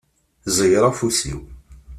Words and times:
Ẓeyyeṛ 0.55 0.83
afus-iw. 0.89 1.41